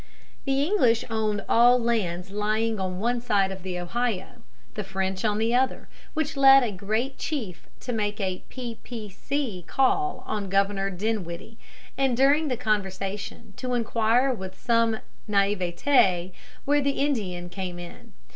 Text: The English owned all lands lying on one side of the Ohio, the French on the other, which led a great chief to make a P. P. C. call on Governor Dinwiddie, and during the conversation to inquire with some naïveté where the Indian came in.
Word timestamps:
The 0.45 0.63
English 0.63 1.05
owned 1.11 1.45
all 1.47 1.77
lands 1.79 2.31
lying 2.31 2.79
on 2.79 2.99
one 2.99 3.21
side 3.21 3.51
of 3.51 3.61
the 3.61 3.77
Ohio, 3.77 4.41
the 4.73 4.83
French 4.83 5.23
on 5.23 5.37
the 5.37 5.53
other, 5.53 5.89
which 6.15 6.35
led 6.35 6.63
a 6.63 6.71
great 6.71 7.19
chief 7.19 7.67
to 7.81 7.93
make 7.93 8.19
a 8.19 8.43
P. 8.49 8.79
P. 8.81 9.09
C. 9.09 9.63
call 9.67 10.23
on 10.25 10.49
Governor 10.49 10.89
Dinwiddie, 10.89 11.59
and 11.99 12.17
during 12.17 12.47
the 12.47 12.57
conversation 12.57 13.53
to 13.57 13.75
inquire 13.75 14.33
with 14.33 14.59
some 14.59 15.01
naïveté 15.29 16.31
where 16.65 16.81
the 16.81 16.97
Indian 16.97 17.47
came 17.47 17.77
in. 17.77 18.13